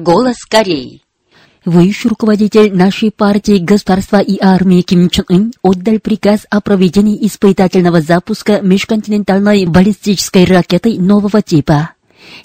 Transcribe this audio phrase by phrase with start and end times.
[0.00, 1.02] Голос Кореи.
[1.66, 8.00] Высший руководитель нашей партии государства и армии Ким Чен Ын отдал приказ о проведении испытательного
[8.00, 11.90] запуска межконтинентальной баллистической ракеты нового типа.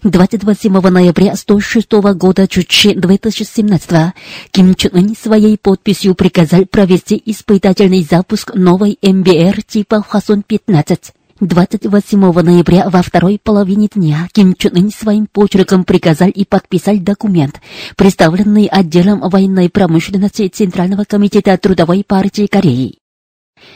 [0.03, 4.13] 28 ноября 106 года Чучи 2017
[4.51, 11.13] Ким Чен Ын своей подписью приказал провести испытательный запуск новой МБР типа Хвасон-15.
[11.41, 17.59] 28 ноября во второй половине дня Ким Чен Ын своим почерком приказал и подписал документ,
[17.97, 22.99] представленный отделом военной промышленности Центрального комитета Трудовой партии Кореи.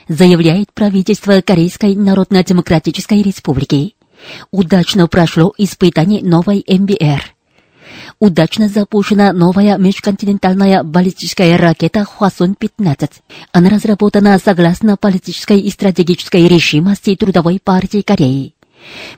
[0.08, 3.96] Заявляет правительство Корейской Народно-Демократической Республики.
[4.52, 7.39] Удачно прошло испытание новой МБР.
[8.20, 13.12] Удачно запущена новая межконтинентальная баллистическая ракета Хвасон-15.
[13.54, 18.56] Она разработана согласно политической и стратегической решимости Трудовой партии Кореи.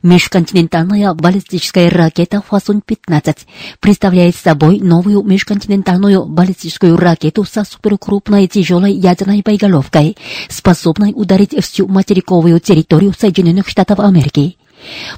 [0.04, 3.38] Межконтинентальная баллистическая ракета Хвасон-15
[3.80, 10.16] представляет собой новую межконтинентальную баллистическую ракету со суперкрупной тяжелой ядерной боеголовкой,
[10.48, 14.58] способной ударить всю материковую территорию Соединенных Штатов Америки.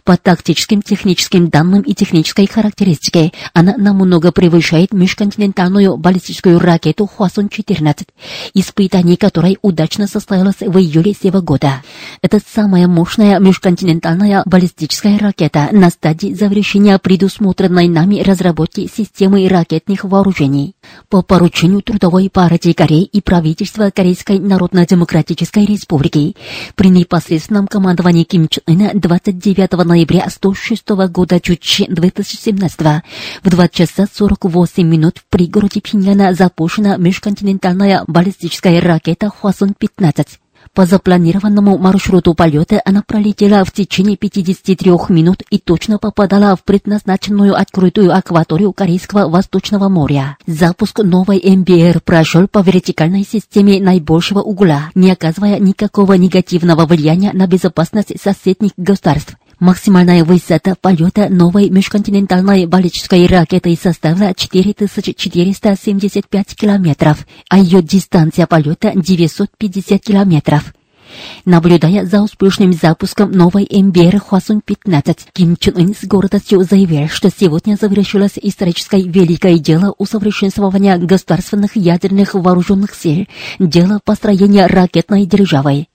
[0.03, 8.07] По тактическим, техническим данным и технической характеристике она намного превышает межконтинентальную баллистическую ракету Хвасон-14,
[8.53, 11.81] испытание которой удачно состоялось в июле сего года.
[12.21, 20.75] Это самая мощная межконтинентальная баллистическая ракета на стадии завершения предусмотренной нами разработки системы ракетных вооружений.
[21.09, 26.35] По поручению Трудовой партии Кореи и правительства Корейской Народно-Демократической Республики
[26.75, 32.79] при непосредственном командовании Ким Чен Ына 29 9 ноября 106 года Чучи 2017
[33.43, 40.42] в 2 часа 48 минут в пригороде Пхеньяна запущена межконтинентальная баллистическая ракета Хвасон-15.
[40.75, 47.55] По запланированному маршруту полета она пролетела в течение 53 минут и точно попадала в предназначенную
[47.55, 50.35] открытую акваторию Корейского Восточного моря.
[50.47, 57.45] Запуск новой МБР прошел по вертикальной системе наибольшего угла, не оказывая никакого негативного влияния на
[57.45, 59.35] безопасность соседних государств.
[59.63, 70.01] Максимальная высота полета новой межконтинентальной баллистической ракеты составила 4475 километров, а ее дистанция полета 950
[70.01, 70.73] километров.
[71.45, 77.77] Наблюдая за успешным запуском новой МБР Хвасон-15, Ким Чен Ын с гордостью заявил, что сегодня
[77.79, 83.27] завершилось историческое великое дело усовершенствования государственных ядерных вооруженных сил,
[83.59, 85.87] дело построения ракетной державы.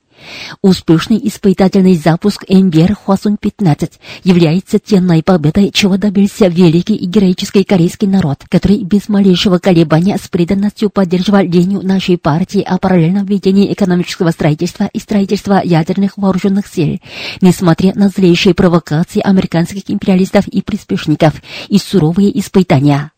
[0.62, 3.92] Успешный испытательный запуск МБР Хвасон-15
[4.24, 10.28] является тенной победой, чего добился великий и героический корейский народ, который без малейшего колебания с
[10.28, 17.00] преданностью поддерживал линию нашей партии о параллельном ведении экономического строительства и строительства ядерных вооруженных сил,
[17.40, 21.34] несмотря на злейшие провокации американских империалистов и приспешников
[21.68, 23.12] и суровые испытания.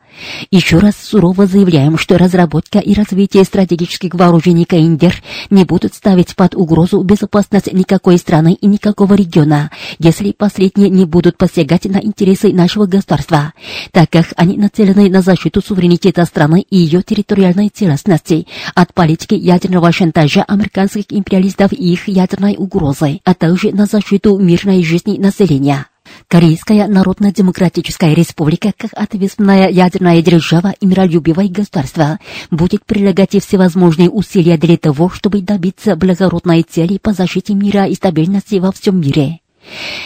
[0.50, 6.54] Еще раз сурово заявляем, что разработка и развитие стратегических вооружений КНДР не будут ставить под
[6.54, 12.86] угрозу безопасность никакой страны и никакого региона, если последние не будут посягать на интересы нашего
[12.86, 13.53] государства,
[13.92, 19.92] так как они нацелены на защиту суверенитета страны и ее территориальной целостности от политики ядерного
[19.92, 25.89] шантажа американских империалистов и их ядерной угрозы, а также на защиту мирной жизни населения.
[26.30, 32.20] Корейская Народно-Демократическая Республика, как ответственная ядерная держава и миролюбивое государство,
[32.52, 38.60] будет прилагать всевозможные усилия для того, чтобы добиться благородной цели по защите мира и стабильности
[38.60, 39.41] во всем мире.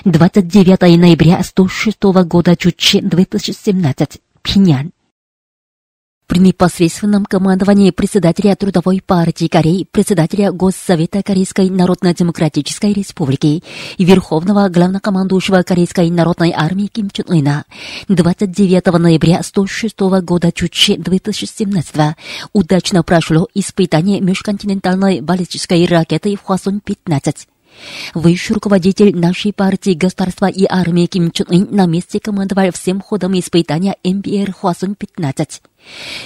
[0.07, 4.23] 29 ноября 106 года Чучи 2017.
[4.41, 4.94] Пхеньян.
[6.27, 13.63] При непосредственном командовании председателя Трудовой партии Кореи, председателя Госсовета Корейской Народно-Демократической Республики
[13.99, 17.65] и Верховного главнокомандующего Корейской Народной армии Ким Чен Ына
[18.09, 22.17] 29 ноября 106 года Чучи 2017
[22.55, 27.49] удачно прошло испытание межконтинентальной баллистической ракеты Хвасон-15.
[28.15, 33.39] Высший руководитель нашей партии государства и армии Ким Чен Ын на месте командовал всем ходом
[33.39, 35.61] испытания МБР Хвасон-15.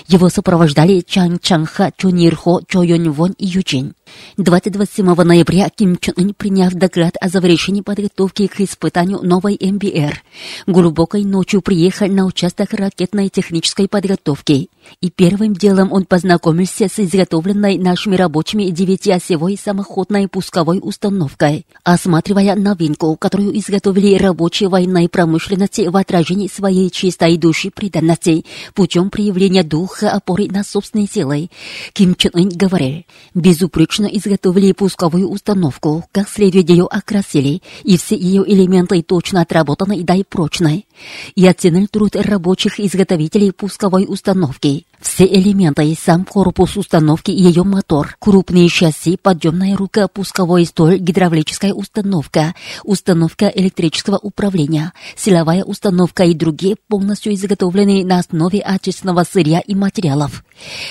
[0.06, 3.94] Его сопровождали Чан Чанха, Чо Нирхо, Чо Йон Вон и Юджин.
[4.36, 10.22] 27 ноября Ким Чен Ын, приняв доклад о завершении подготовки к испытанию новой МБР,
[10.66, 14.70] глубокой ночью приехал на участок ракетной технической подготовки.
[15.02, 23.14] И первым делом он познакомился с изготовленной нашими рабочими девятиосевой самоходной пусковой установкой, осматривая новинку,
[23.16, 30.46] которую изготовили рабочие военной промышленности в отражении своей чистой души преданности путем проявления духа опоры
[30.48, 31.50] на собственные силы.
[31.92, 33.04] Ким Чен Ын говорил,
[33.34, 40.02] безупречно изготовили пусковую установку, как следует ее окрасили, и все ее элементы точно отработаны и
[40.02, 40.86] дай прочной.
[41.34, 44.86] И оценил труд рабочих изготовителей пусковой установки.
[45.00, 51.72] Все элементы, сам корпус установки и ее мотор, крупные шасси, подъемная рука, пусковой столь, гидравлическая
[51.72, 59.74] установка, установка электрического управления, силовая установка и другие полностью изготовлены на основе отечественного сырья и
[59.76, 60.44] материалов.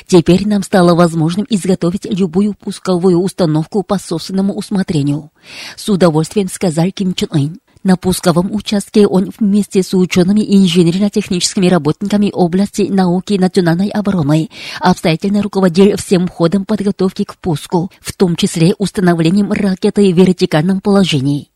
[0.05, 5.31] Теперь нам стало возможным изготовить любую пусковую установку по собственному усмотрению.
[5.75, 7.59] С удовольствием сказал Ким Чен Ын.
[7.83, 14.49] На пусковом участке он вместе с учеными и инженерно-техническими работниками области науки и национальной обороны
[14.79, 21.49] обстоятельно руководил всем ходом подготовки к пуску, в том числе установлением ракеты в вертикальном положении.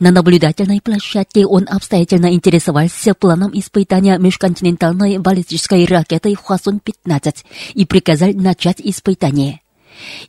[0.00, 7.36] На наблюдательной площадке он обстоятельно интересовался планом испытания межконтинентальной баллистической ракеты Хвасон-15
[7.74, 9.60] и приказал начать испытание.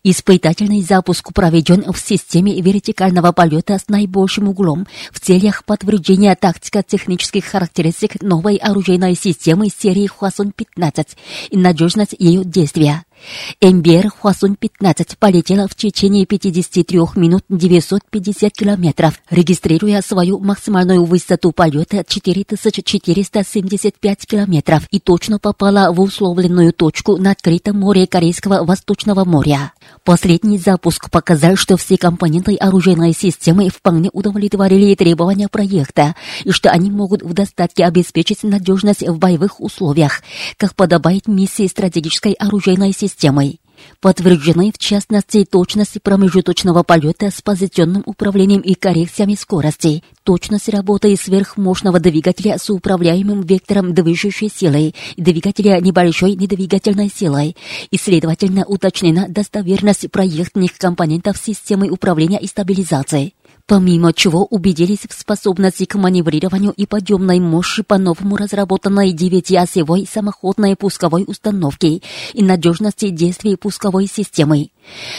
[0.04, 8.22] Испытательный запуск проведен в системе вертикального полета с наибольшим углом в целях подтверждения тактико-технических характеристик
[8.22, 11.08] новой оружейной системы серии Хвасон-15
[11.52, 13.05] и надежность ее действия.
[13.62, 24.26] МБР Хвасун-15 полетела в течение 53 минут 950 километров, регистрируя свою максимальную высоту полета 4475
[24.26, 29.74] километров и точно попала в условленную точку на открытом море Корейского Восточного моря.
[30.04, 36.92] Последний запуск показал, что все компоненты оружейной системы вполне удовлетворили требования проекта и что они
[36.92, 40.22] могут в достатке обеспечить надежность в боевых условиях,
[40.58, 43.58] как подобает миссии стратегической оружейной системы.
[44.02, 52.00] Подтверждены в частности точность промежуточного полета с позиционным управлением и коррекциями скорости, точность работы сверхмощного
[52.00, 57.56] двигателя с управляемым вектором движущей силой и двигателя небольшой недвигательной силой,
[57.92, 63.34] и, следовательно, уточнена достоверность проектных компонентов системы управления и стабилизации
[63.68, 71.24] помимо чего убедились в способности к маневрированию и подъемной мощи по-новому разработанной девятиосевой самоходной пусковой
[71.28, 72.02] установки
[72.34, 74.70] и надежности действий пусковой системы.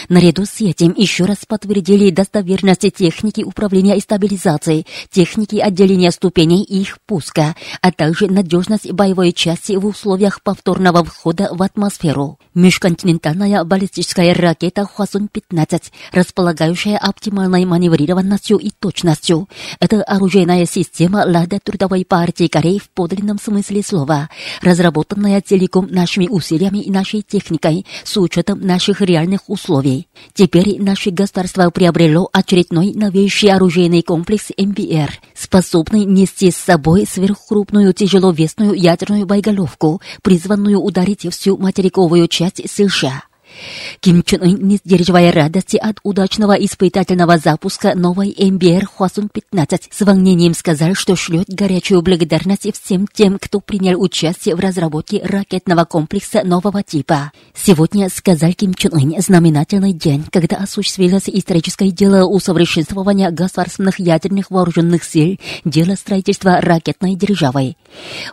[0.09, 6.81] Наряду с этим еще раз подтвердили достоверность техники управления и стабилизации, техники отделения ступеней и
[6.81, 12.39] их пуска, а также надежность боевой части в условиях повторного входа в атмосферу.
[12.53, 19.47] Межконтинентальная баллистическая ракета Хвасон-15, располагающая оптимальной маневрированностью и точностью.
[19.79, 24.29] Это оружейная система Лада Трудовой партии Кореи в подлинном смысле слова,
[24.61, 30.07] разработанная целиком нашими усилиями и нашей техникой с учетом наших реальных условий условий.
[30.33, 38.73] Теперь наше государство приобрело очередной новейший оружейный комплекс МБР, способный нести с собой сверхкрупную тяжеловесную
[38.73, 43.23] ядерную боеголовку, призванную ударить всю материковую часть США.
[43.99, 50.53] Ким Чен Ын, не сдерживая радости от удачного испытательного запуска новой МБР Хвасун-15, с волнением
[50.53, 56.83] сказал, что шлет горячую благодарность всем тем, кто принял участие в разработке ракетного комплекса нового
[56.83, 57.31] типа.
[57.53, 65.03] Сегодня, сказал Ким Чен Ын, знаменательный день, когда осуществилось историческое дело усовершенствования государственных ядерных вооруженных
[65.03, 67.75] сил, дело строительства ракетной державы.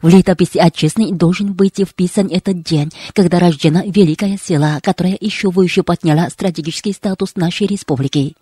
[0.03, 5.83] В летописи отчизны должен быть вписан этот день, когда рождена великая сила, которая еще выше
[5.83, 8.35] подняла стратегический статус нашей республики.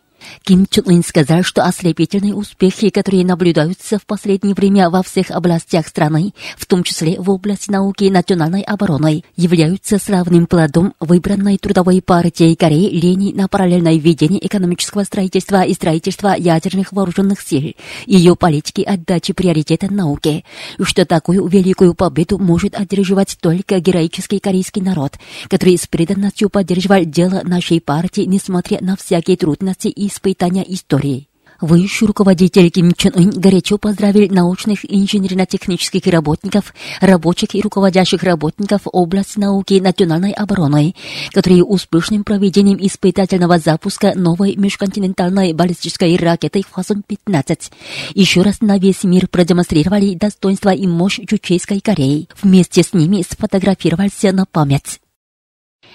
[0.44, 5.86] Ким Чен Ын сказал, что ослепительные успехи, которые наблюдаются в последнее время во всех областях
[5.86, 12.02] страны, в том числе в области науки и национальной обороны, являются славным плодом выбранной трудовой
[12.02, 17.74] партией Кореи линии на параллельное введение экономического строительства и строительства ядерных вооруженных сил,
[18.06, 20.44] ее политики отдачи приоритета науке,
[20.80, 25.14] что такую великую победу может одерживать только героический корейский народ,
[25.48, 31.28] который с преданностью поддерживал дело нашей партии, несмотря на всякие трудности и испытания истории.
[31.62, 39.38] Высший руководитель Ким Чен Ын горячо поздравил научных инженерно-технических работников, рабочих и руководящих работников области
[39.38, 40.96] науки и национальной обороны,
[41.30, 47.70] которые успешным проведением испытательного запуска новой межконтинентальной баллистической ракеты Хвасон-15
[48.14, 52.26] еще раз на весь мир продемонстрировали достоинство и мощь Чучейской Кореи.
[52.42, 55.01] Вместе с ними сфотографировался на память.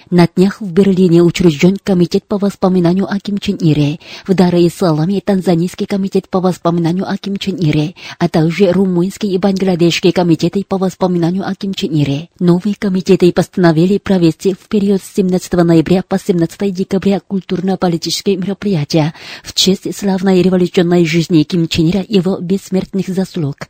[0.10, 5.86] На днях в Берлине учрежден комитет по воспоминанию о Ким Чен Ире, в Дар-и-Саламе Танзанийский
[5.86, 11.46] комитет по воспоминанию о Ким Чен Ире, а также румынский и бангладешский комитеты по воспоминанию
[11.48, 12.30] о Ким Чен Ире.
[12.40, 19.14] Новые комитеты постановили провести в период с 17 ноября по 17 декабря культурно-политические мероприятия
[19.44, 23.68] в честь славной революционной жизни Ким Чен Ира и его бессмертных заслуг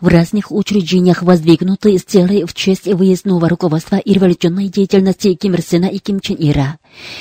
[0.00, 5.86] в разных учреждениях воздвигнуты стелы в честь выездного руководства и революционной деятельности Ким Ир Сена
[5.86, 6.78] и Ким Чен Ира.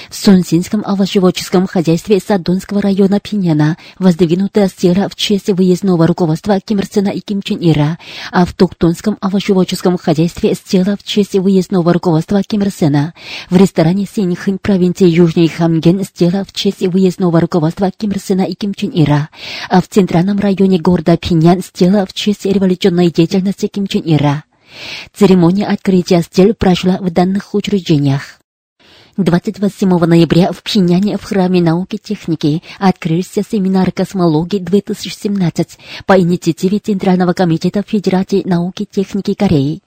[0.10, 6.86] В Сунсинском овощеводческом хозяйстве Садонского района Пиняна воздвигнута стела в честь выездного руководства Ким Ир
[6.92, 7.98] Сена и Ким Чен Ира,
[8.32, 13.14] а в Туктонском овощеводческом хозяйстве стела в честь выездного руководства Ким Ир Сена.
[13.50, 18.56] В ресторане Синьхэнь провинции Южный Хамген стела в честь выездного руководства Ким Ир Сена и
[18.56, 19.30] Ким Чен Ира,
[19.70, 24.44] а в центральном районе города Пинян стела в честь революционной деятельности Ким Чен Ира.
[25.14, 28.37] Церемония открытия стель прошла в данных учреждениях.
[29.18, 36.78] 28 ноября в Пхеньяне в Храме науки и техники открылся семинар космологии 2017 по инициативе
[36.78, 39.82] Центрального комитета Федерации науки и техники Кореи.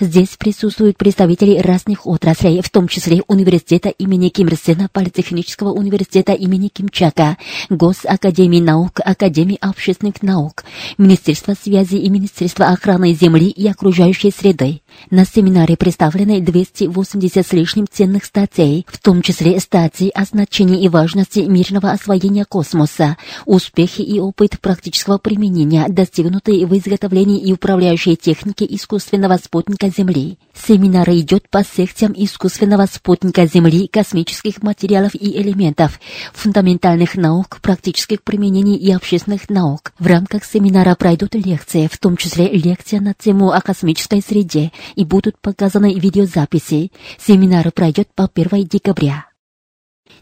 [0.00, 6.32] Здесь присутствуют представители разных отраслей, в том числе Университета имени Ким Ир Сена, Политехнического университета
[6.32, 7.36] имени Ким Чака,
[7.70, 10.64] Госакадемии наук, Академии общественных наук,
[10.98, 14.80] Министерства связи и Министерства охраны земли и окружающей среды.
[15.10, 20.88] На семинаре представлены 280 с лишним ценных статей, в том числе статьи о значении и
[20.88, 28.66] важности мирного освоения космоса, успехи и опыт практического применения, достигнутые в изготовлении и управляющей технике
[28.68, 30.36] искусственного спутника Земли.
[30.52, 36.00] Семинар идет по секциям искусственного спутника Земли, космических материалов и элементов,
[36.32, 39.92] фундаментальных наук, практических применений и общественных наук.
[40.00, 45.04] В рамках семинара пройдут лекции, в том числе лекция на тему о космической среде, и
[45.04, 46.90] будут показаны видеозаписи.
[47.24, 49.26] Семинар пройдет по 1 декабря.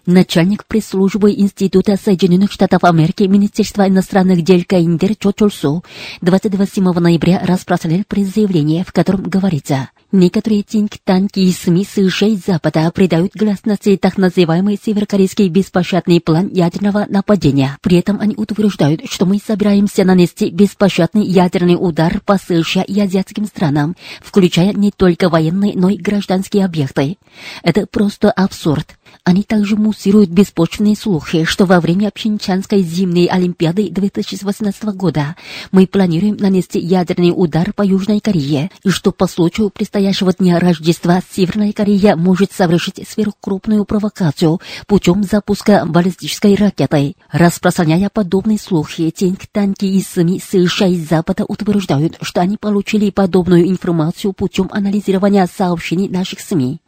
[0.06, 5.84] Начальник пресс-службы Института Соединенных Штатов Америки Министерства иностранных дел Каиндер Чо Чольсу
[6.22, 13.32] 28 ноября распространил пресс-заявление, в котором говорится Некоторые тинг-танки и СМИ США и Запада придают
[13.34, 17.78] гласности так называемый северокорейский беспощадный план ядерного нападения.
[17.80, 23.46] При этом они утверждают, что мы собираемся нанести беспощадный ядерный удар по США и азиатским
[23.46, 27.16] странам, включая не только военные, но и гражданские объекты.
[27.62, 28.98] Это просто абсурд.
[29.24, 35.36] Они также муссируют беспочвенные слухи, что во время Пхенчанской зимней Олимпиады 2018 года
[35.70, 41.22] мы планируем нанести ядерный удар по Южной Корее, и что по случаю предстоящего дня Рождества
[41.30, 47.14] Северная Корея может совершить сверхкрупную провокацию путем запуска баллистической ракеты.
[47.30, 54.32] Распространяя подобные слухи, тинг-танки и СМИ США и Запада утверждают, что они получили подобную информацию
[54.32, 56.81] путем анализирования сообщений наших СМИ.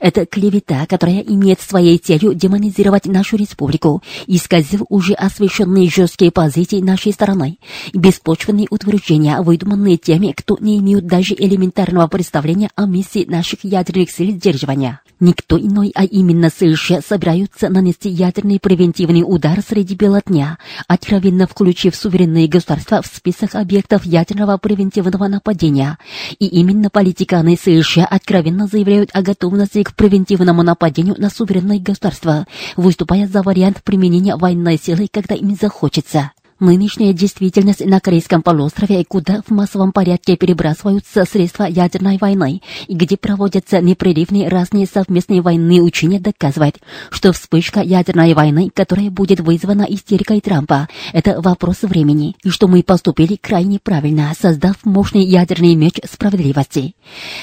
[0.00, 7.12] Это клевета, которая имеет своей целью демонизировать нашу республику, исказив уже освещенные жесткие позиции нашей
[7.12, 7.58] стороны,
[7.92, 14.30] беспочвенные утверждения, выдуманные теми, кто не имеют даже элементарного представления о миссии наших ядерных сил
[14.30, 15.00] сдерживания.
[15.22, 21.94] Никто иной, а именно США, собираются нанести ядерный превентивный удар среди бела дня, откровенно включив
[21.94, 25.96] суверенные государства в список объектов ядерного превентивного нападения.
[26.40, 33.28] И именно политиканы США откровенно заявляют о готовности к превентивному нападению на суверенные государства, выступая
[33.28, 36.32] за вариант применения военной силы, когда им захочется.
[36.62, 43.16] Нынешняя действительность на Корейском полуострове, куда в массовом порядке перебрасываются средства ядерной войны и где
[43.16, 46.78] проводятся непрерывные разные совместные военные учения, доказывает,
[47.10, 52.84] что вспышка ядерной войны, которая будет вызвана истерикой Трампа, это вопрос времени, и что мы
[52.84, 56.94] поступили крайне правильно, создав мощный ядерный меч справедливости.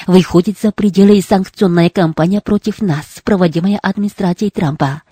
[0.06, 5.02] Выходит за пределы санкционная кампания против нас, проводимая администрацией Трампа.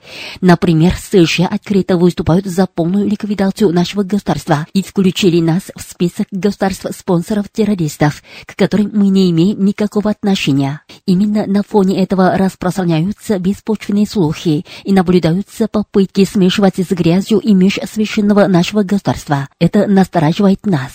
[0.41, 7.47] Например, США открыто выступают за полную ликвидацию нашего государства и включили нас в список государств-спонсоров
[7.51, 10.83] террористов, к которым мы не имеем никакого отношения.
[11.07, 18.47] Именно на фоне этого распространяются беспочвенные слухи и наблюдаются попытки смешивать с грязью имидж священного
[18.47, 19.49] нашего государства.
[19.59, 20.93] Это настораживает нас.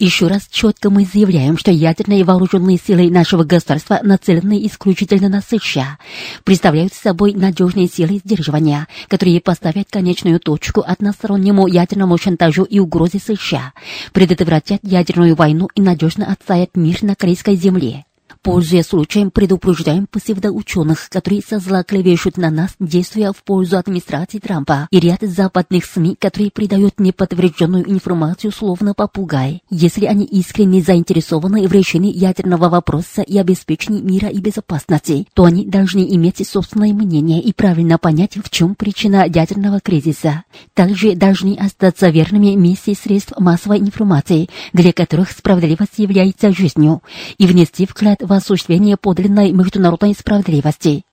[0.00, 5.98] Еще раз четко мы заявляем, что ядерные вооруженные силы нашего государства нацелены исключительно на США,
[6.42, 13.74] представляют собой надежные силы сдерживания, которые поставят конечную точку одностороннему ядерному шантажу и угрозе США,
[14.14, 18.06] предотвратят ядерную войну и надежно отстоят мир на корейской земле.
[18.42, 24.88] Пользуясь случаем, предупреждаем псевдоученых, которые со зла клевещут на нас, действуя в пользу администрации Трампа,
[24.90, 29.60] и ряд западных СМИ, которые придают неподтвержденную информацию словно попугай.
[29.68, 35.66] Если они искренне заинтересованы в решении ядерного вопроса и обеспечении мира и безопасности, то они
[35.66, 40.44] должны иметь собственное мнение и правильно понять, в чем причина ядерного кризиса.
[40.72, 47.02] Также должны остаться верными миссии средств массовой информации, для которых справедливость является жизнью,
[47.36, 51.04] и внести вклад в осуществление подлинной международной справедливости.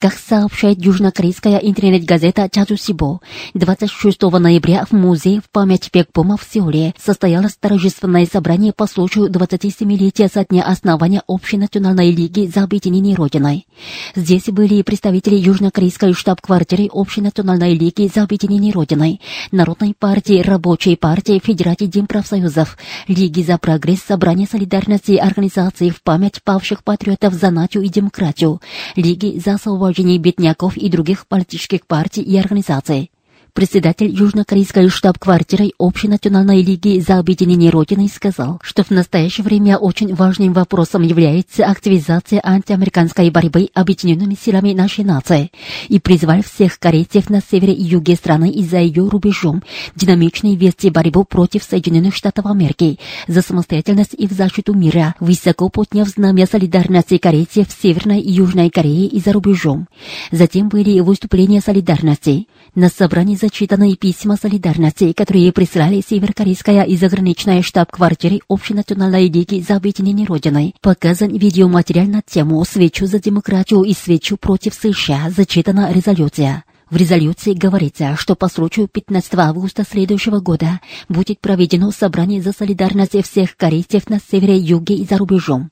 [0.00, 3.20] Как сообщает южнокорейская интернет-газета Чаджусибо,
[3.52, 10.30] 26 ноября в музее в память Пекбома в Сеуле состоялось торжественное собрание по случаю 27-летия
[10.32, 13.66] со дня основания Общенациональной лиги за объединение Родиной.
[14.14, 19.20] Здесь были представители южнокорейской штаб-квартиры Общенациональной лиги за объединение Родиной,
[19.52, 26.84] Народной партии, Рабочей партии, Федерации Демпрофсоюзов, Лиги за прогресс, Собрания солидарности, организации в память павших
[26.84, 28.62] патриотов за нацию и демократию,
[28.96, 29.58] Лиги за
[29.90, 33.10] освобождение бедняков и других политических партий и организаций
[33.52, 40.52] председатель южнокорейской штаб-квартиры Общенациональной лиги за объединение Родины сказал, что в настоящее время очень важным
[40.52, 45.50] вопросом является активизация антиамериканской борьбы объединенными силами нашей нации
[45.88, 49.62] и призвал всех корейцев на севере и юге страны и за ее рубежом
[49.94, 56.08] динамично вести борьбу против Соединенных Штатов Америки за самостоятельность и в защиту мира, высоко подняв
[56.08, 59.88] знамя солидарности корейцев в Северной и Южной Корее и за рубежом.
[60.30, 62.46] Затем были выступления солидарности.
[62.74, 70.26] На собрании зачитаны письма солидарности, которые прислали северокорейская и заграничная штаб-квартиры Общенациональной лиги за объединение
[70.26, 70.74] Родины.
[70.80, 76.64] Показан видеоматериал на тему «Свечу за демократию и свечу против США» зачитана резолюция.
[76.90, 83.14] В резолюции говорится, что по случаю 15 августа следующего года будет проведено собрание за солидарность
[83.24, 85.70] всех корейцев на севере, юге и за рубежом.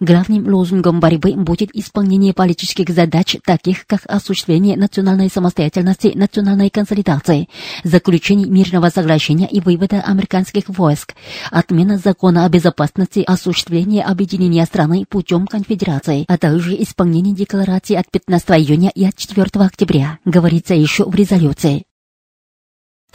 [0.00, 7.48] Главным лозунгом борьбы будет исполнение политических задач, таких как осуществление национальной самостоятельности, национальной консолидации,
[7.84, 11.14] заключение мирного соглашения и вывода американских войск,
[11.52, 18.50] отмена закона о безопасности, осуществление объединения страны путем конфедерации, а также исполнение декларации от 15
[18.50, 21.85] июня и от 4 октября, говорит говорится еще в резолюции.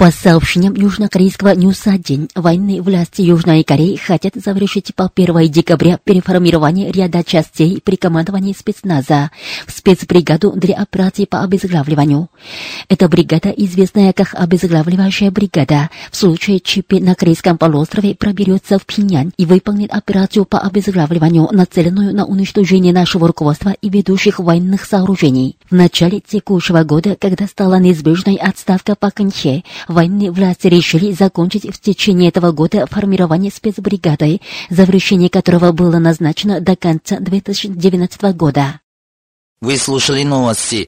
[0.02, 7.24] По сообщениям южнокорейского News-1, военные власти Южной Кореи хотят завершить по 1 декабря переформирование ряда
[7.24, 9.30] частей при командовании спецназа
[9.68, 12.30] в спецбригаду для операции по обезглавливанию.
[12.90, 19.32] Эта бригада, известная как обезглавливающая бригада, в случае ЧП на Корейском полуострове проберется в Пхеньян
[19.38, 25.58] и выполнит операцию по обезглавливанию, нацеленную на уничтожение нашего руководства и ведущих военных сооружений.
[25.70, 31.66] В начале текущего года, когда стала неизбежной отставка Пак Кын Хе, военные власти решили закончить
[31.74, 38.80] в течение этого года формирование спецбригады, завершение которого было назначено до конца 2019 года.
[39.62, 40.88] Вы слушали новости.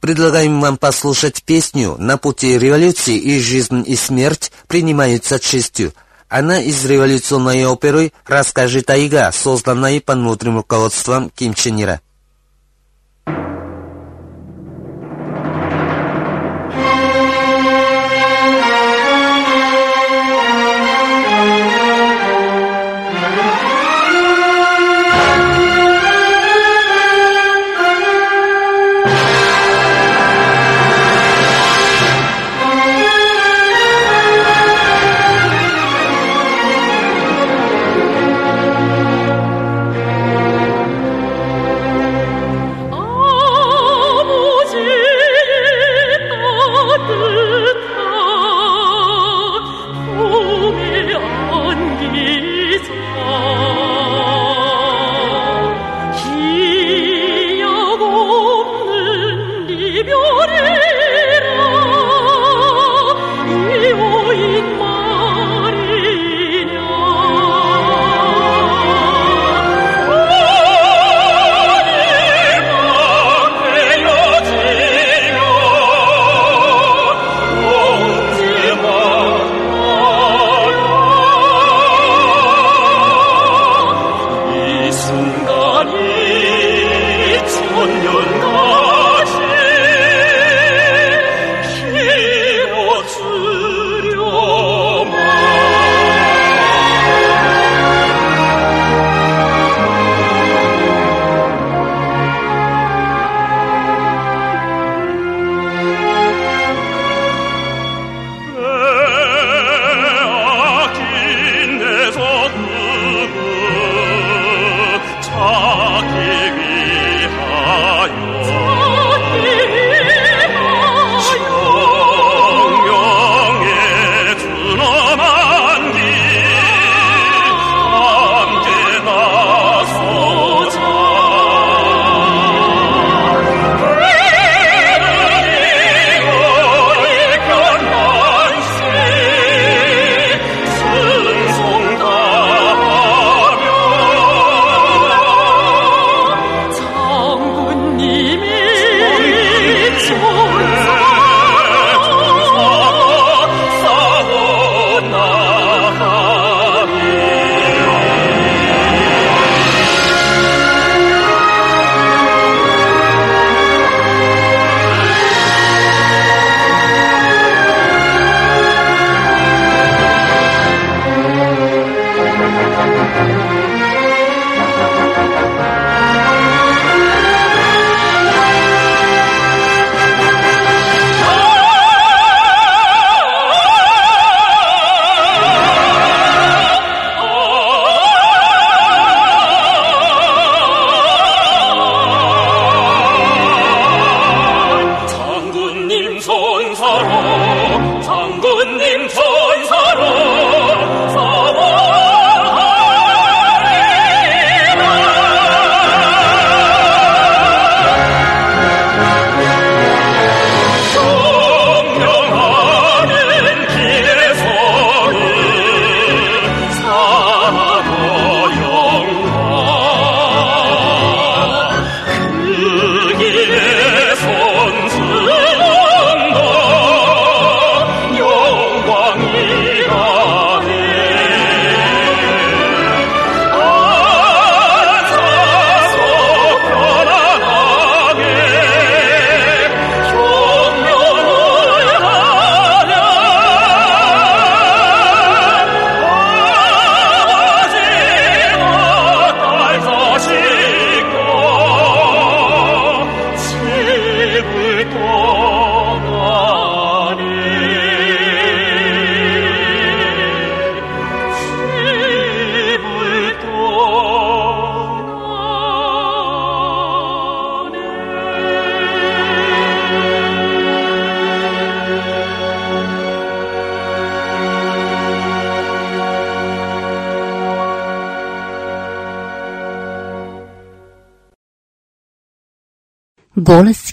[0.00, 5.92] Предлагаем вам послушать песню «На пути революции и жизнь и смерть принимаются честью».
[6.28, 12.00] Она из революционной оперы «Расскажи тайга», созданной под внутренним руководством Ким Чен Ира.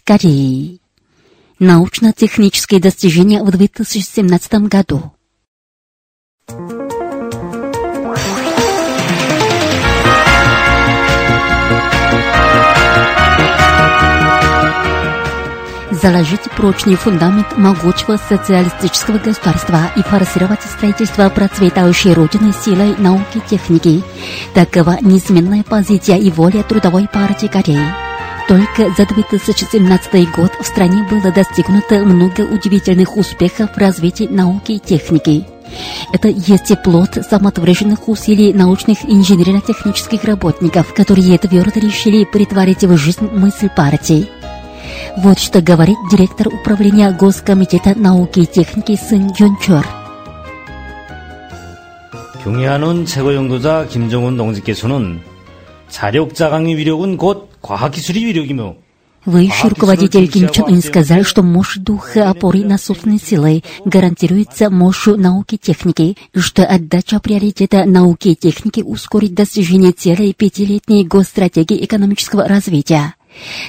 [0.05, 0.81] Кореи.
[1.57, 5.11] Научно-технические достижения в 2017 году.
[15.91, 24.03] заложить прочный фундамент могучего социалистического государства и форсировать строительство процветающей Родины силой науки и техники.
[24.53, 28.04] Такова неизменная позиция и воля Трудовой партии Кореи.
[28.48, 34.78] Только за 2017 год в стране было достигнуто много удивительных успехов в развитии науки и
[34.80, 35.46] техники.
[36.12, 43.28] Это есть и плод самоотверженных усилий научных инженерно-технических работников, которые твердо решили притворить в жизнь
[43.32, 44.28] мысль партии.
[45.18, 49.86] Вот что говорит директор управления Госкомитета науки и техники Сын Юнчор.
[52.42, 55.20] 경애하는 최고영도자 김정은 동지께서는
[59.25, 65.17] Воющий руководитель Ким Чен Ын сказал, что мощь духа опоры на собственные силы гарантируется мощью
[65.17, 71.83] науки и техники, и что отдача приоритета науки и техники ускорит достижение цели пятилетней госстратегии
[71.83, 73.15] экономического развития.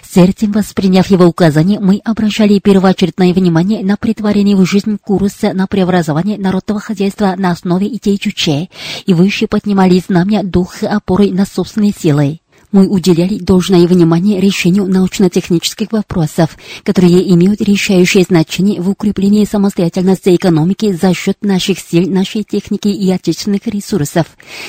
[0.03, 5.67] С этим, восприняв его указания, мы обращали первоочередное внимание на притворение в жизнь курса на
[5.67, 8.69] преобразование народного хозяйства на основе идей Чуче
[9.05, 12.41] и выше поднимали знамя духа опоры на собственные силы
[12.77, 20.93] мы уделяли должное внимание решению научно-технических вопросов, которые имеют решающее значение в укреплении самостоятельности экономики
[20.93, 24.27] за счет наших сил, нашей техники и отечественных ресурсов,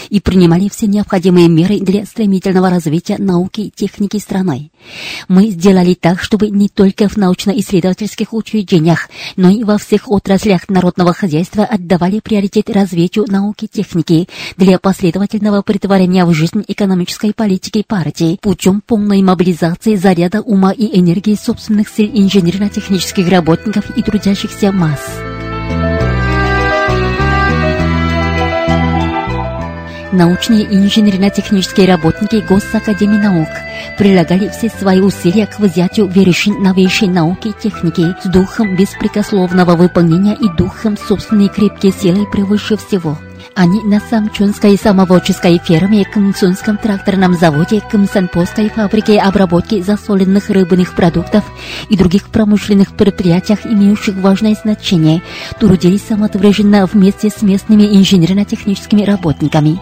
[0.10, 4.72] и принимали все необходимые меры для стремительного развития науки и техники страны.
[5.28, 11.12] Мы сделали так, чтобы не только в научно-исследовательских учреждениях, но и во всех отраслях народного
[11.12, 18.38] хозяйства отдавали приоритет развитию науки и техники для последовательного притворения в жизнь экономической политики партии
[18.40, 25.02] путем полной мобилизации заряда ума и энергии собственных сил инженерно-технических работников и трудящихся масс.
[30.12, 33.50] научные и инженерно-технические работники Госакадемии наук
[33.98, 40.36] прилагали все свои усилия к взятию вершин новейшей науки и техники с духом беспрекословного выполнения
[40.36, 43.18] и духом собственной крепкой силы превыше всего.
[43.58, 51.44] Они на Самчунской самоводческой ферме, Кымцунском тракторном заводе, Кымсанпосской фабрике обработки засоленных рыбных продуктов
[51.90, 55.24] и других промышленных предприятиях, имеющих важное значение,
[55.60, 59.80] трудились самоотверженно вместе с местными инженерно-техническими работниками.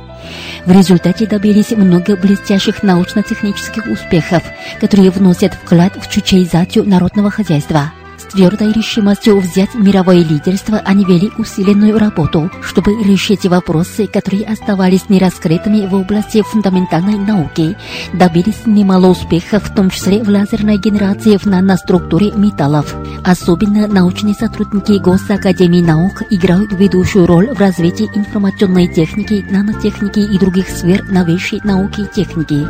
[0.65, 4.41] В результате добились много блестящих научно-технических успехов,
[4.79, 7.91] которые вносят вклад в чучеизацию народного хозяйства
[8.35, 15.87] твердой решимостью взять мировое лидерство, они вели усиленную работу, чтобы решить вопросы, которые оставались нераскрытыми
[15.87, 17.77] в области фундаментальной науки.
[18.11, 22.93] Добились немало успехов, в том числе в лазерной генерации в наноструктуре металлов.
[23.23, 30.67] Особенно научные сотрудники Госакадемии наук играют ведущую роль в развитии информационной техники, нанотехники и других
[30.67, 32.67] сфер новейшей науки и техники.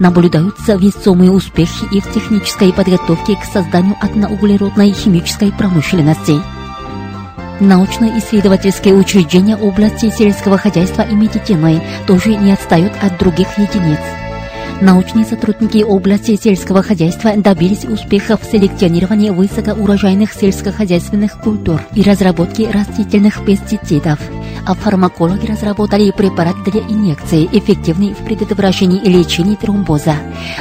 [0.00, 6.40] Наблюдаются весомые успехи и в технической подготовке к созданию одноуглеродных крупной химической промышленности.
[7.60, 14.21] Научно-исследовательские учреждения области сельского хозяйства и медицины тоже не отстают от других единиц.
[14.82, 23.44] Научные сотрудники области сельского хозяйства добились успехов в селекционировании высокоурожайных сельскохозяйственных культур и разработке растительных
[23.44, 24.18] пестицидов.
[24.66, 30.16] А фармакологи разработали препарат для инъекции, эффективный в предотвращении и лечении тромбоза.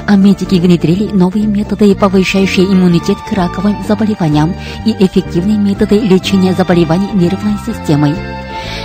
[0.05, 4.53] А медики внедрили новые методы, повышающие иммунитет к раковым заболеваниям
[4.85, 8.15] и эффективные методы лечения заболеваний нервной системы.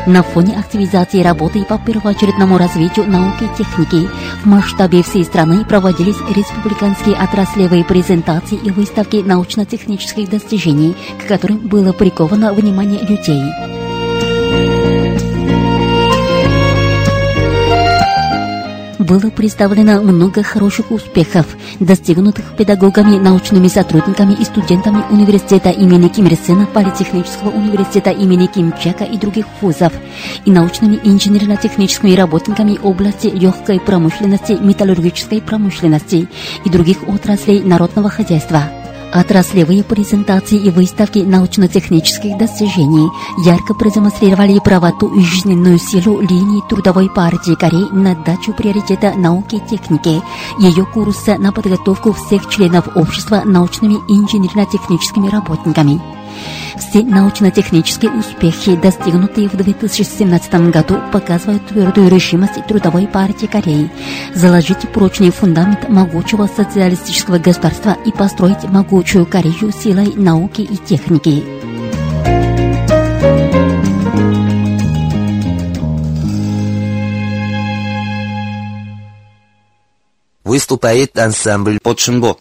[0.07, 4.09] На фоне активизации работы по первоочередному развитию науки и техники
[4.43, 11.93] в масштабе всей страны проводились республиканские отраслевые презентации и выставки научно-технических достижений, к которым было
[11.93, 13.43] приковано внимание людей.
[19.07, 21.47] Было представлено много хороших успехов,
[21.81, 28.73] достигнутых педагогами, научными сотрудниками и студентами университета имени Ким Ир Сена, Политехнического университета имени Ким
[28.83, 29.93] Чека и других вузов,
[30.45, 36.29] и научными инженерно-техническими работниками области легкой промышленности, металлургической промышленности
[36.65, 38.63] и других отраслей народного хозяйства.
[39.13, 43.09] Отраслевые презентации и выставки научно-технических достижений
[43.45, 49.61] ярко продемонстрировали правоту и жизненную силу линии Трудовой партии Кореи на дачу приоритета науки и
[49.61, 50.21] техники,
[50.59, 56.16] ее курса на подготовку всех членов общества научными инженерно-техническими работниками.
[56.79, 63.91] Все научно-технические успехи, достигнутые в 2017 году, показывают твердую решимость Трудовой партии Кореи
[64.35, 71.45] заложить прочный фундамент могучего социалистического государства и построить могучую Корею силой науки и техники.
[80.45, 82.39] Выступает ансамбль «Подшинбо».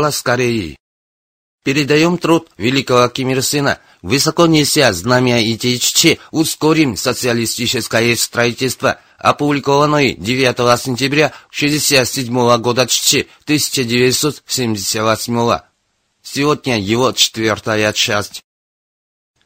[0.00, 0.78] Голос Кореи.
[1.62, 10.56] Передаем труд великого Ким Ир Сына, высоко неся знамя ИТЧ, ускорим социалистическое строительство, опубликованный 9
[10.80, 15.58] сентября 1967 года ЧЧ 1978.
[16.22, 18.42] Сегодня его четвертая часть.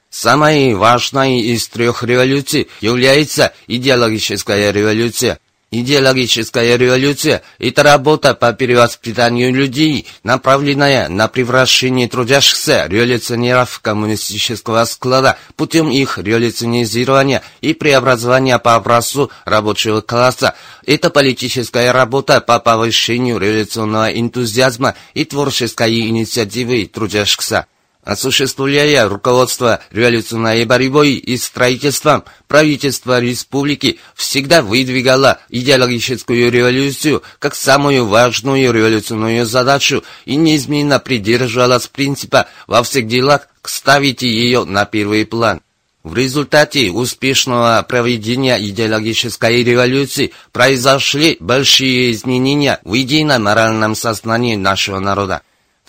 [0.09, 5.41] Самой важной из трех революций является идеологическая революция.
[5.77, 15.91] Идеологическая революция– это работа по перевоспитанию людей, направленная на превращение трудящихся революционеров коммунистического склада путем
[15.91, 20.55] их революционизирования и преобразования по образцу рабочего класса.
[20.87, 27.67] Это политическая работа по повышению революционного энтузиазма и творческой инициативы трудящихся.
[28.05, 38.73] Осуществляя руководство революционной борьбой и строительством, правительство республики всегда выдвигало идеологическую революцию как самую важную
[38.75, 45.63] революционную задачу и неизменно придерживалась принципа во всех делах ставить ее на первый план.
[46.03, 55.41] В результате успешного проведения идеологической революции произошли большие изменения в идейно-моральном сознании нашего народа.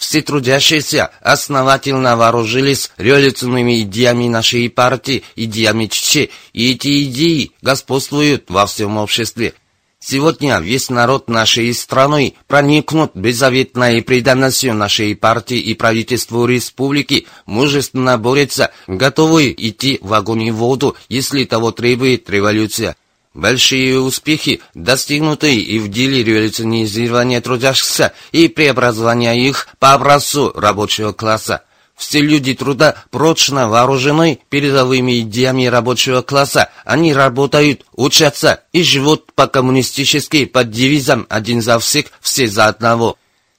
[0.08, 8.68] Все трудящиеся основательно вооружились революционными идеями нашей партии, идеями ЧЧ, и эти идеи господствуют во
[8.68, 9.56] всем обществе.
[9.98, 18.70] Сегодня весь народ нашей страны проникнут беззаветной преданностью нашей партии и правительству республики, мужественно борется,
[18.86, 22.96] готовы идти в огонь и воду, если того требует революция.
[23.36, 31.64] Большие успехи, достигнутые и в деле революционизирования трудящихся и преобразования их по образцу рабочего класса.
[31.98, 36.70] Все люди труда прочно вооружены передовыми идеями рабочего класса.
[36.86, 43.18] Они работают, учатся и живут по-коммунистически под девизом «один за всех, все за одного».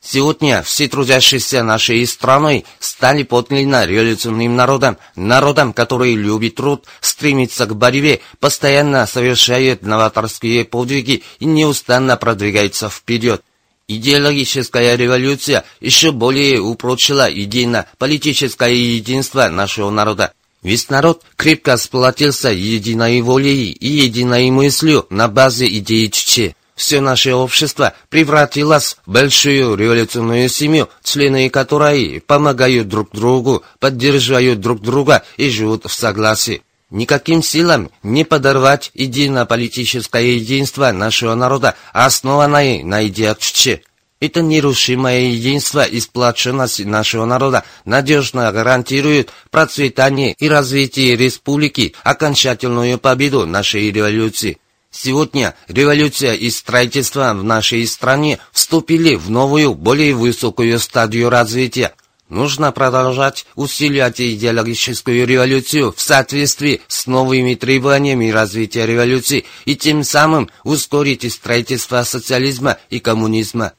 [0.08, 7.74] Сегодня все трудящиеся нашей страной стали подлинно революционным народом, народом, который любит труд, стремится к
[7.74, 13.42] борьбе, постоянно совершает новаторские подвиги и неустанно продвигается вперед.
[13.88, 20.32] Идеологическая революция еще более упрочила идейно-политическое единство нашего народа.
[20.62, 26.54] Весь народ крепко сплотился единой волей и единой мыслью на базе идеи Чече.
[26.76, 34.82] Все наше общество превратилось в большую революционную семью, члены которой помогают друг другу, поддерживают друг
[34.82, 36.62] друга и живут в согласии.
[36.90, 43.82] Никаким силам не подорвать едино-политическое единство нашего народа, основанное на идеологии.
[44.20, 53.46] Это нерушимое единство и сплоченность нашего народа надежно гарантирует процветание и развитие республики, окончательную победу
[53.46, 54.58] нашей революции.
[54.98, 61.92] Сегодня революция и строительство в нашей стране вступили в новую, более высокую стадию развития.
[62.30, 70.48] Нужно продолжать усиливать идеологическую революцию в соответствии с новыми требованиями развития революции и тем самым
[70.64, 73.74] ускорить строительство социализма и коммунизма.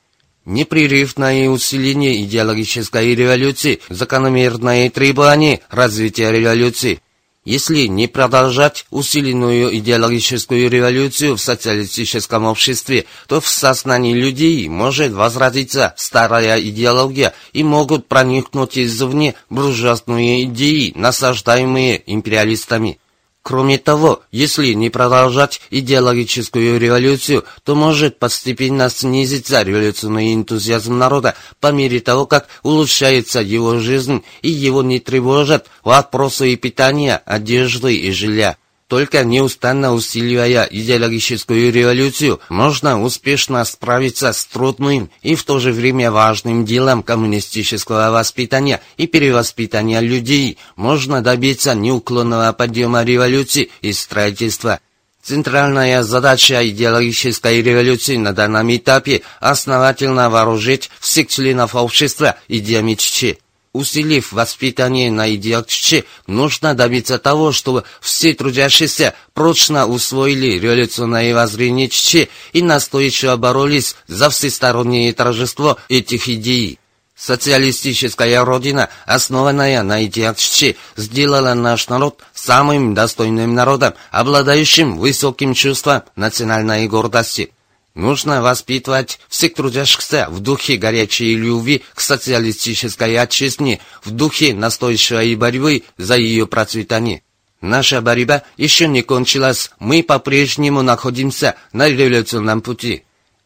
[0.45, 7.01] Непрерывное усиление идеологической революции, закономерное требование развития революции–
[7.47, 15.93] если не продолжать усиленную идеологическую революцию в социалистическом обществе, то в сознании людей может возродиться
[15.95, 22.99] старая идеология и могут проникнуть извне буржуазные идеи, насаждаемые империалистами.
[23.47, 31.71] Кроме того, если не продолжать идеологическую революцию, то может постепенно снизиться революционный энтузиазм народа по
[31.71, 38.57] мере того, как улучшается его жизнь и его не тревожат вопросы питания, одежды и жилья.
[38.87, 46.09] Только неустанно усиливая идеологическую революцию, можно успешно справиться с трудным и в то же время
[46.09, 50.57] важным делом коммунистического воспитания и перевоспитания людей.
[50.77, 54.79] Можно добиться неуклонного подъема революции и строительства.
[55.21, 63.35] Центральная задача идеологической революции на данном этапе– основательно вооружить всех членов общества идеями ЧЧ.
[63.77, 72.27] Усилив воспитание на идеологии, нужно добиться того, чтобы все трудящиеся прочно усвоили революционное воззрение ЧЧ
[72.53, 76.79] и настойчиво боролись за всестороннее торжество этих идей.
[77.15, 86.01] Социалистическая родина, основанная на идеях ЧЧ, сделала наш народ самым достойным народом, обладающим высоким чувством
[86.15, 87.51] национальной гордости.
[87.97, 95.81] Нужно воспитывать всех трудящихся в духе горячей любви к социалистической отчизне, в духе настойчивой борьбы
[95.97, 97.23] за ее процветание.
[97.59, 103.03] Наша борьба еще не кончилась, мы по-прежнему находимся на революционном пути.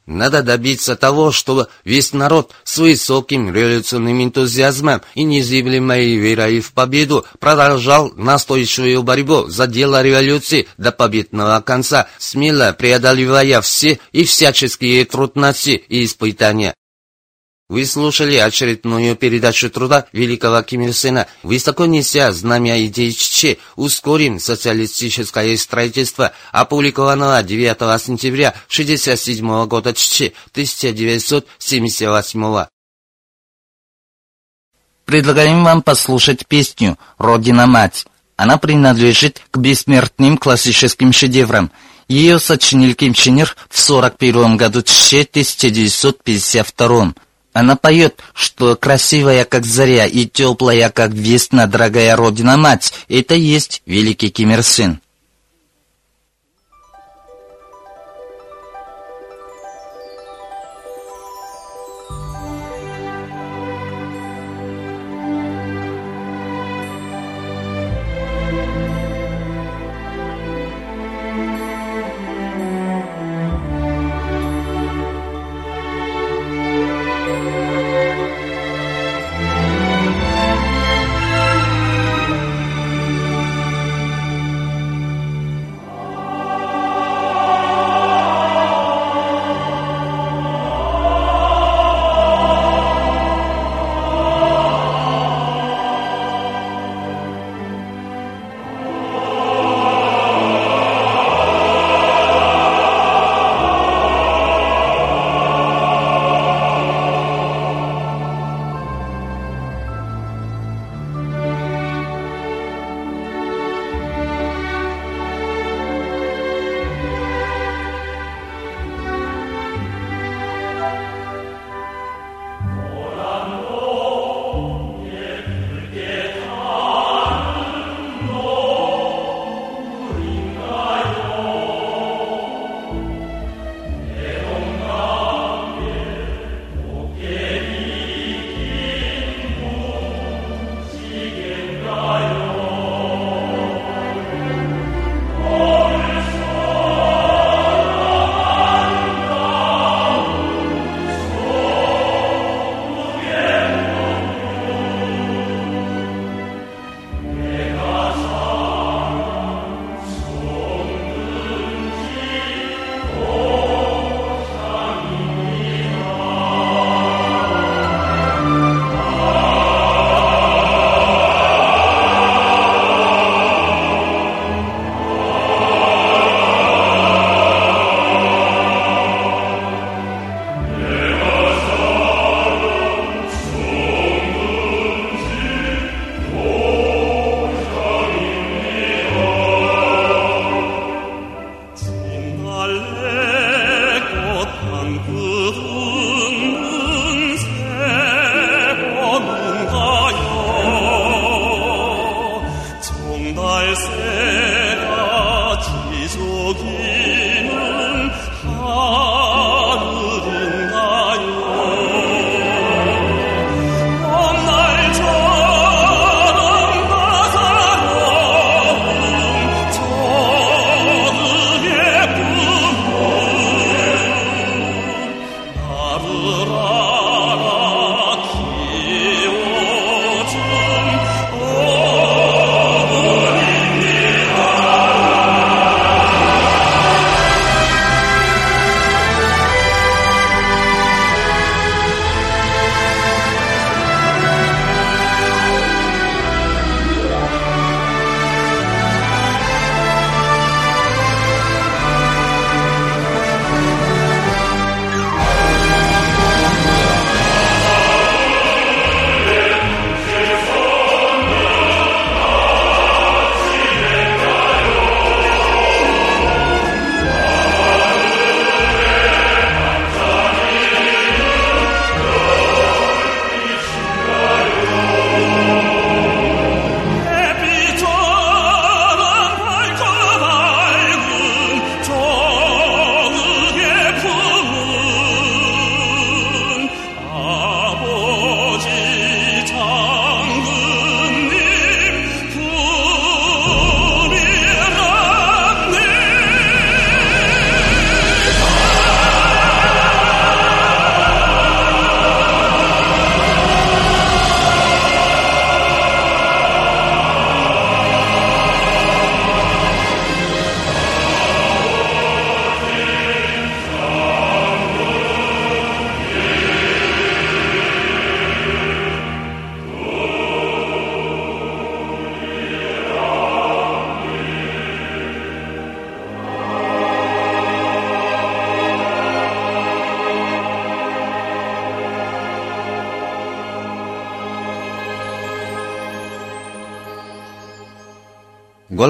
[0.08, 7.26] Надо добиться того, чтобы весь народ с высоким революционным энтузиазмом и незыблемой верой в победу
[7.40, 15.84] продолжал настойчивую борьбу за дело революции до победного конца, смело преодолевая все и всяческие трудности
[15.88, 16.74] и испытания.
[17.72, 21.28] Вы слушали очередную передачу труда великого Ким Ир Сена.
[21.42, 32.66] Высоко неся знамя идеи ЧЧ, ускорим социалистическое строительство, опубликованного 9 сентября 1967 года ЧЧ 1978.
[35.06, 38.06] Предлагаем вам послушать песню «Родина-мать».
[38.36, 41.72] Она принадлежит к бессмертным классическим шедеврам.
[42.10, 47.14] Ее сочинил Ким Чен Ир в 1941 году ЧЧ 1952
[47.54, 54.30] она поет, что красивая, как заря, и теплая, как весна, дорогая родина-мать, это есть великий
[54.30, 55.02] Ким Ир Сен.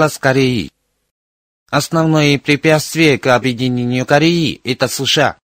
[0.02, 0.72] Голос Кореи.
[1.70, 5.38] Основное препятствие к объединению Кореи– это США.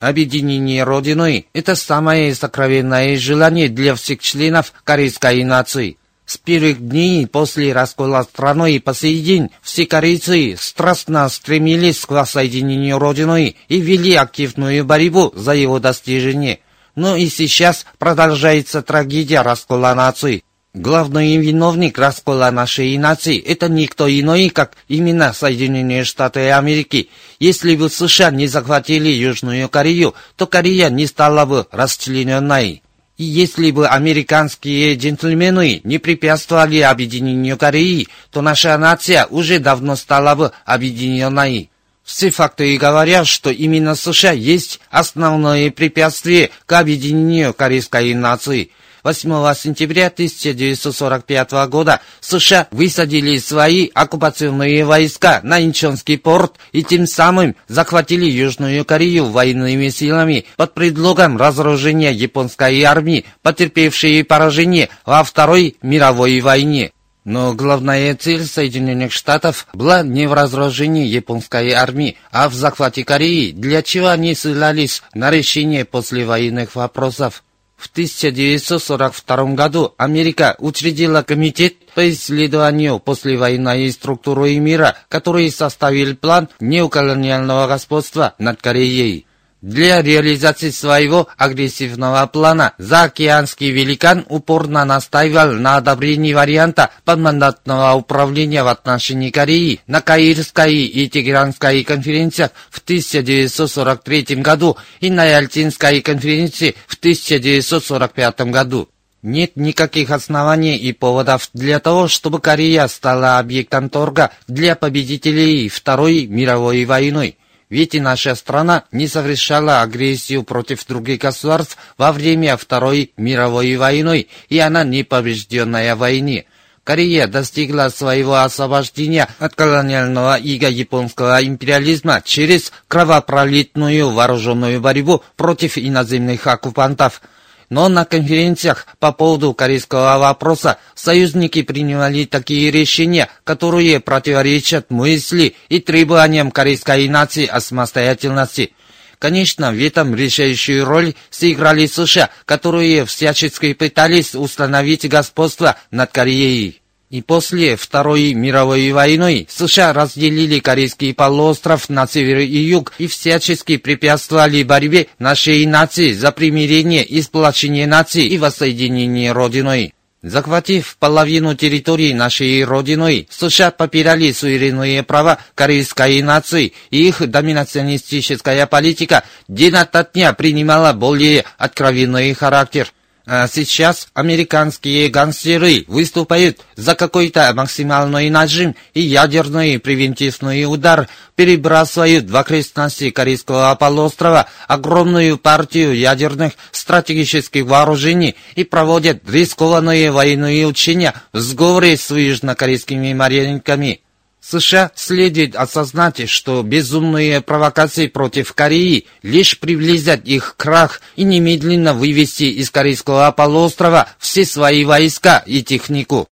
[0.00, 5.98] Объединение Родиной– это самое сокровенное желание для всех членов корейской нации.
[6.24, 12.98] С первых дней после раскола страны по сей день все корейцы страстно стремились к воссоединению
[12.98, 16.60] Родиной и вели активную борьбу за его достижение.
[16.94, 20.42] Но и сейчас продолжается трагедия раскола нации.
[20.72, 27.08] Главный виновник раскола нашей нации– это никто иной, как именно Соединенные Штаты Америки.
[27.40, 32.84] Если бы США не захватили Южную Корею, то Корея не стала бы расчлененной.
[33.16, 40.36] И если бы американские джентльмены не препятствовали объединению Кореи, то наша нация уже давно стала
[40.36, 41.68] бы объединенной.
[42.04, 48.70] Все факты говорят, что именно США есть основное препятствие к объединению корейской нации–
[49.02, 57.56] 8 сентября 1945 года США высадили свои оккупационные войска на Инчонский порт и тем самым
[57.66, 66.40] захватили Южную Корею военными силами под предлогом разоружения японской армии, потерпевшей поражение во Второй мировой
[66.40, 66.92] войне.
[67.24, 73.52] Но главная цель Соединенных Штатов была не в разоружении японской армии, а в захвате Кореи,
[73.52, 77.42] для чего они ссылались на решение послевоенных вопросов.
[77.80, 87.66] В 1942 году Америка учредила комитет по исследованию послевоенной структуры мира, который составил план неоколониального
[87.66, 89.26] господства над Кореей.
[89.62, 98.68] Для реализации своего агрессивного плана заокеанский великан упорно настаивал на одобрении варианта подмандатного управления в
[98.68, 106.94] отношении Кореи на Каирской и Тегеранской конференциях в 1943 году и на Ялтинской конференции в
[106.94, 108.88] 1945 году.
[109.22, 116.26] Нет никаких оснований и поводов для того, чтобы Корея стала объектом торга для победителей Второй
[116.26, 117.36] мировой войны.
[117.70, 124.58] Ведь наша страна не совершала агрессию против других государств во время Второй мировой войны, и
[124.58, 126.46] она не побежденная войне.
[126.82, 136.46] Корея достигла своего освобождения от колониального иго японского империализма через кровопролитную вооруженную борьбу против иноземных
[136.48, 137.22] оккупантов–
[137.70, 145.78] но на конференциях по поводу корейского вопроса союзники принимали такие решения, которые противоречат мысли и
[145.78, 148.74] требованиям корейской нации о самостоятельности.
[149.18, 156.79] Конечно, в этом решающую роль сыграли США, которые всячески пытались установить господство над Кореей.
[157.10, 163.78] И после Второй мировой войны США разделили Корейский полуостров на север и юг и всячески
[163.78, 169.92] препятствовали борьбе нашей нации за примирение и сплочение нации и воссоединение Родиной.
[170.22, 179.24] Захватив половину территории нашей Родины, США попирали суверенные права корейской нации, и их доминационистическая политика
[179.48, 182.92] день ото дня принимала более откровенный характер–
[183.26, 192.36] а сейчас американские гангстеры выступают за какой-то максимальный нажим и ядерный превентивный удар, перебрасывают в
[192.36, 201.96] окрестности Корейского полуострова огромную партию ядерных стратегических вооружений и проводят рискованные военные учения в сговоре
[201.96, 204.00] с южнокорейскими марионетками.
[204.40, 212.44] США следует осознать, что безумные провокации против Кореи лишь приблизят их крах и немедленно вывести
[212.44, 216.26] из Корейского полуострова все свои войска и технику.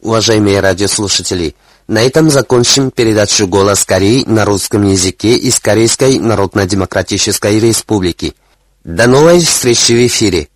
[0.00, 1.54] Уважаемые радиослушатели,
[1.88, 8.34] на этом закончим передачу «Голос Кореи» на русском языке из Корейской Народно-Демократической Республики.
[8.84, 10.48] До новой встречи в эфире!